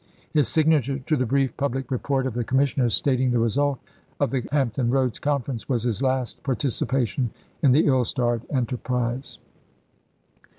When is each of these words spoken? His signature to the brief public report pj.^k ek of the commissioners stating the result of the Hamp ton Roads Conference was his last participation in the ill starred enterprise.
His 0.33 0.47
signature 0.47 0.97
to 0.97 1.15
the 1.15 1.27
brief 1.27 1.55
public 1.57 1.91
report 1.91 2.23
pj.^k 2.25 2.29
ek 2.29 2.29
of 2.29 2.33
the 2.33 2.43
commissioners 2.43 2.95
stating 2.95 3.29
the 3.29 3.37
result 3.37 3.77
of 4.19 4.31
the 4.31 4.41
Hamp 4.51 4.73
ton 4.73 4.89
Roads 4.89 5.19
Conference 5.19 5.69
was 5.69 5.83
his 5.83 6.01
last 6.01 6.41
participation 6.41 7.29
in 7.61 7.71
the 7.71 7.85
ill 7.85 8.03
starred 8.03 8.41
enterprise. 8.49 9.37